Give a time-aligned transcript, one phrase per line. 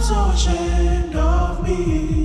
[0.00, 2.19] so ashamed of me.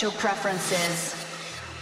[0.00, 1.14] Sexual preferences.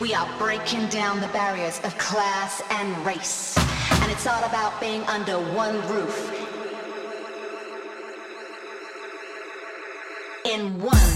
[0.00, 3.56] We are breaking down the barriers of class and race.
[4.02, 6.18] And it's all about being under one roof.
[10.44, 11.07] In one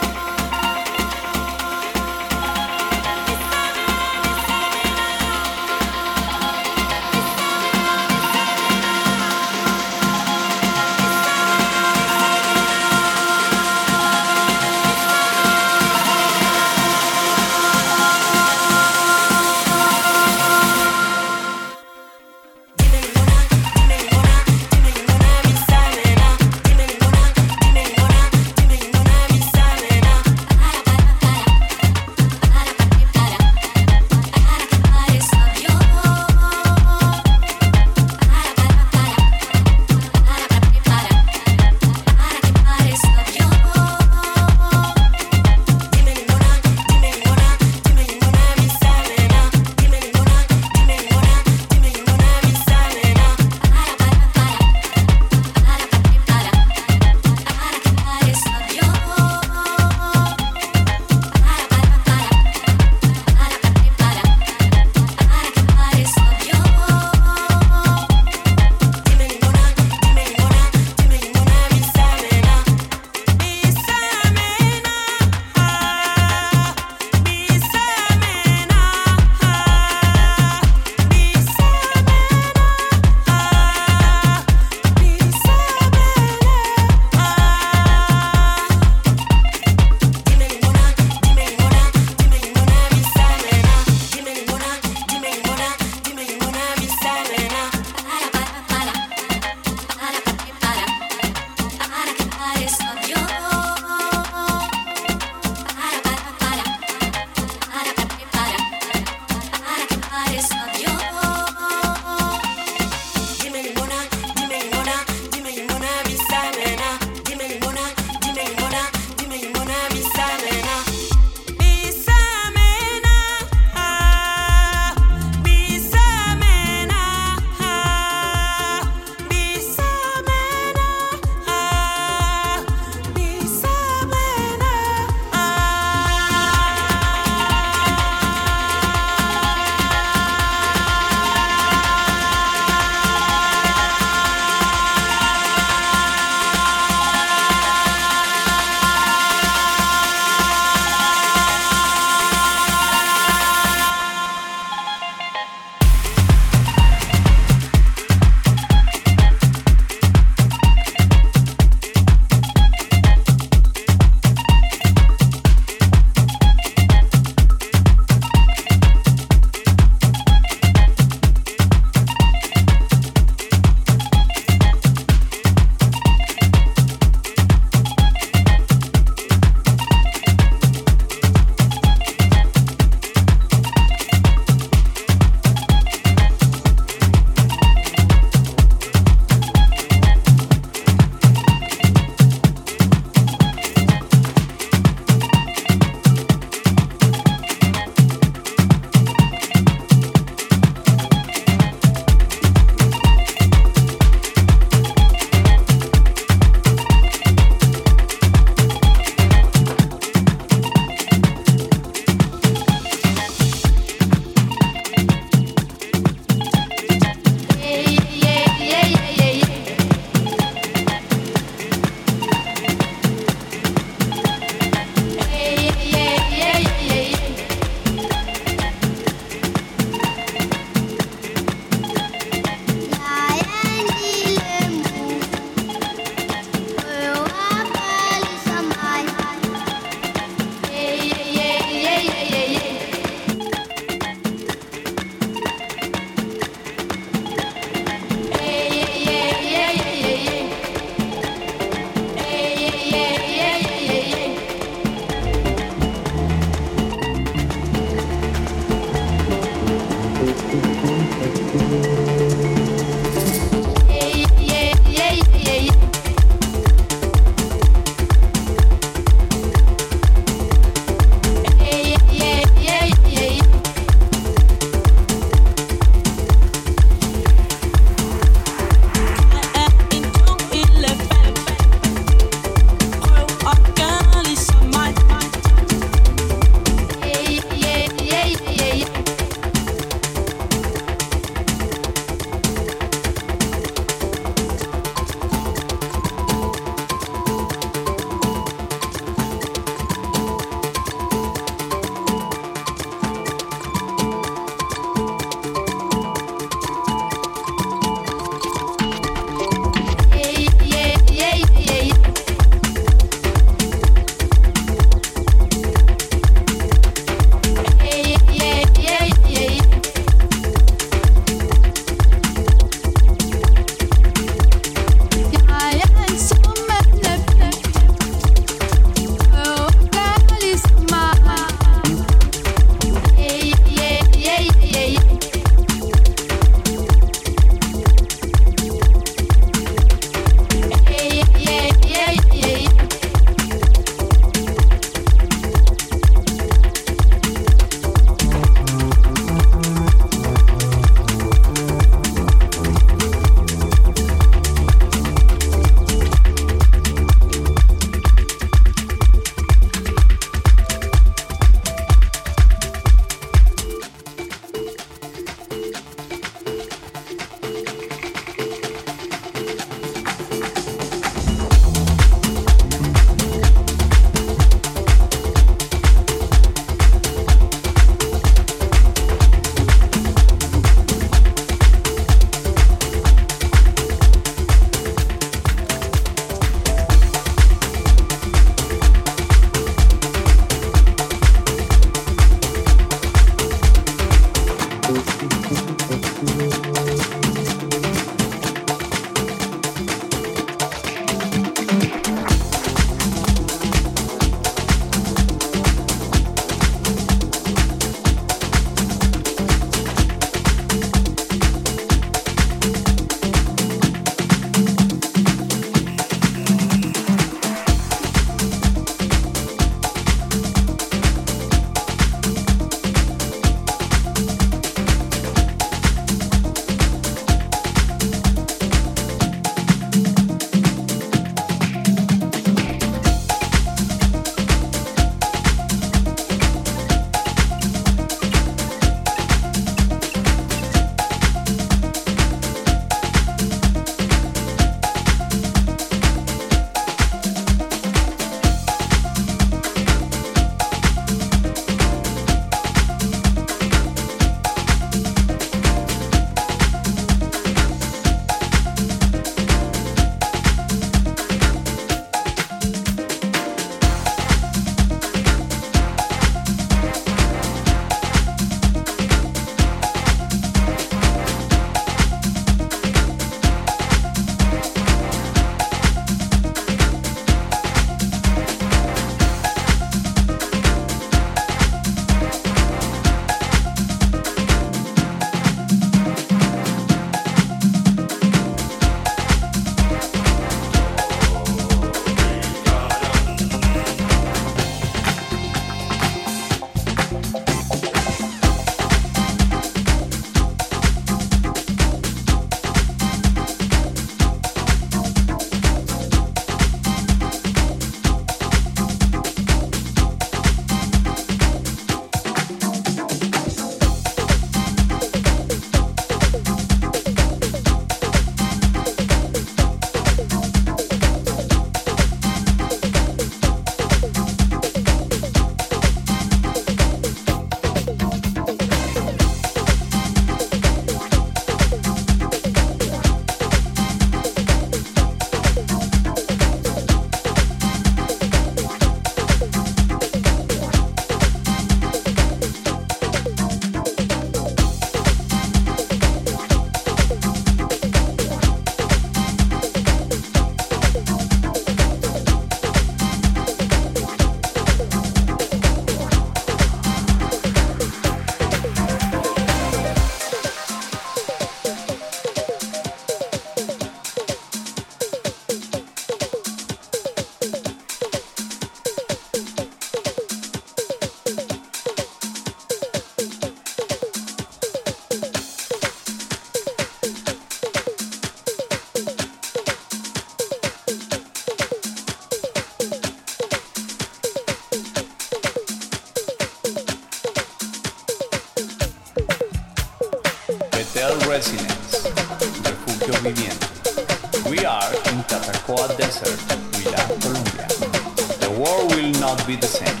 [598.56, 600.00] World will not be the same,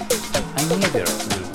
[0.56, 1.45] and neither will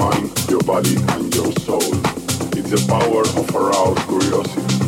[0.00, 1.92] mind, your body, and your soul.
[2.56, 4.78] It's the power of aroused curiosity,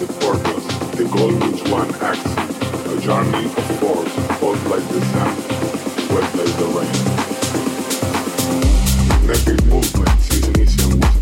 [0.00, 2.32] the purpose, the goal which one acts,
[2.88, 5.32] a journey of force, hot like the sun,
[6.12, 6.96] wet like the rain.
[9.28, 11.15] Naked movement, is an easy